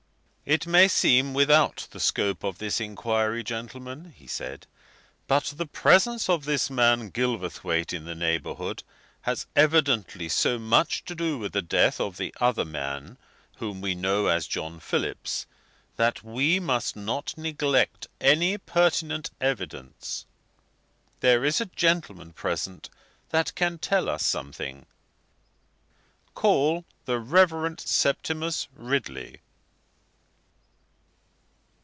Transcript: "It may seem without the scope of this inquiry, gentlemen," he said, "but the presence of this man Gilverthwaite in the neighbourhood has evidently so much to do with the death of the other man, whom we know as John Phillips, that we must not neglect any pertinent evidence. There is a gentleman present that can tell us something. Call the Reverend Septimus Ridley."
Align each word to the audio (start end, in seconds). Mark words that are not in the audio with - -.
"It 0.43 0.67
may 0.67 0.89
seem 0.89 1.33
without 1.33 1.87
the 1.91 1.99
scope 2.01 2.43
of 2.43 2.57
this 2.57 2.81
inquiry, 2.81 3.41
gentlemen," 3.41 4.11
he 4.17 4.27
said, 4.27 4.67
"but 5.25 5.45
the 5.55 5.65
presence 5.65 6.27
of 6.27 6.43
this 6.43 6.69
man 6.69 7.09
Gilverthwaite 7.09 7.93
in 7.93 8.03
the 8.03 8.15
neighbourhood 8.15 8.83
has 9.21 9.45
evidently 9.55 10.27
so 10.27 10.59
much 10.59 11.05
to 11.05 11.15
do 11.15 11.37
with 11.37 11.53
the 11.53 11.61
death 11.61 12.01
of 12.01 12.17
the 12.17 12.35
other 12.41 12.65
man, 12.65 13.17
whom 13.57 13.79
we 13.79 13.95
know 13.95 14.27
as 14.27 14.45
John 14.45 14.81
Phillips, 14.81 15.45
that 15.95 16.21
we 16.21 16.59
must 16.59 16.97
not 16.97 17.33
neglect 17.37 18.07
any 18.19 18.57
pertinent 18.57 19.29
evidence. 19.39 20.25
There 21.21 21.45
is 21.45 21.61
a 21.61 21.65
gentleman 21.67 22.33
present 22.33 22.89
that 23.29 23.55
can 23.55 23.77
tell 23.77 24.09
us 24.09 24.25
something. 24.25 24.85
Call 26.33 26.83
the 27.05 27.19
Reverend 27.19 27.79
Septimus 27.79 28.67
Ridley." 28.75 29.39